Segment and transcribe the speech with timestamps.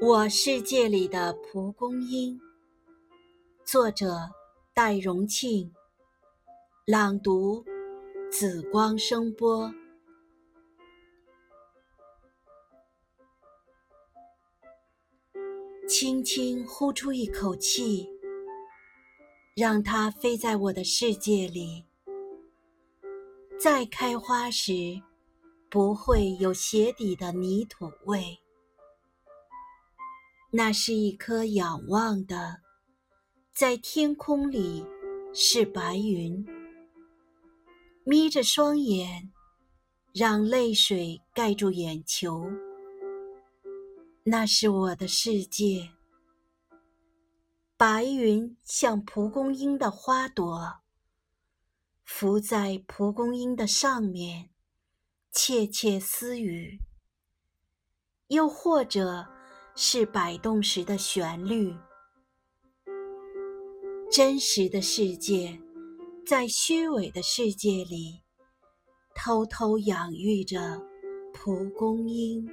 [0.00, 2.40] 我世界里的蒲公英，
[3.64, 4.30] 作者
[4.72, 5.74] 戴荣庆，
[6.86, 7.64] 朗读
[8.30, 9.74] 紫光声波。
[15.88, 18.08] 轻轻呼出一口气，
[19.56, 21.84] 让它飞在我的世界里。
[23.58, 24.72] 再开花时，
[25.68, 28.38] 不会有鞋底的泥土味。
[30.50, 32.62] 那是一颗仰望的，
[33.52, 34.82] 在天空里
[35.34, 36.42] 是白云。
[38.02, 39.30] 眯着双眼，
[40.14, 42.50] 让泪水盖住眼球。
[44.24, 45.90] 那是我的世界。
[47.76, 50.80] 白云像蒲公英的花朵，
[52.04, 54.48] 浮在蒲公英的上面，
[55.30, 56.80] 窃窃私语。
[58.28, 59.37] 又或者。
[59.80, 61.72] 是摆动时的旋律。
[64.10, 65.56] 真实的世界
[66.26, 68.20] 在虚伪的世界里
[69.14, 70.82] 偷偷养育着
[71.32, 72.50] 蒲公英。